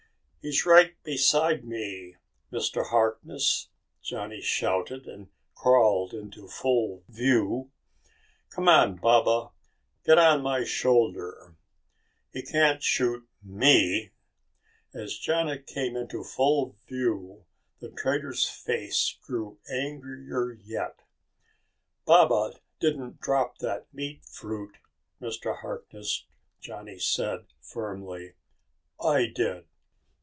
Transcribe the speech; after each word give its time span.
"He's 0.43 0.65
right 0.65 0.95
beside 1.03 1.63
me, 1.63 2.15
Mr. 2.51 2.87
Harkness!" 2.87 3.69
Johnny 4.01 4.41
shouted, 4.41 5.05
and 5.05 5.29
crawled 5.53 6.15
into 6.15 6.47
full 6.47 7.03
view. 7.07 7.69
"C'mon, 8.49 8.95
Baba, 8.95 9.51
get 10.03 10.17
on 10.17 10.41
my 10.41 10.63
shoulder. 10.63 11.55
He 12.33 12.41
can't 12.41 12.81
shoot 12.81 13.27
me." 13.43 14.09
As 14.95 15.15
Johnny 15.19 15.59
came 15.59 15.95
into 15.95 16.23
full 16.23 16.75
view, 16.87 17.45
the 17.79 17.91
trader's 17.91 18.49
face 18.49 19.19
grew 19.21 19.59
angrier 19.69 20.53
yet. 20.53 21.03
"Baba 22.05 22.53
didn't 22.79 23.21
drop 23.21 23.59
that 23.59 23.93
meat 23.93 24.25
fruit, 24.25 24.77
Mr. 25.21 25.59
Harkness," 25.59 26.25
Johnny 26.59 26.97
said 26.97 27.45
firmly. 27.59 28.33
"I 28.99 29.27
did." 29.27 29.67